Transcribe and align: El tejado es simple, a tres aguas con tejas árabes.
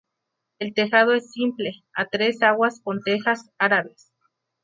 El 0.57 0.73
tejado 0.73 1.13
es 1.13 1.29
simple, 1.31 1.83
a 1.93 2.07
tres 2.07 2.41
aguas 2.41 2.81
con 2.83 3.03
tejas 3.03 3.51
árabes. 3.59 4.11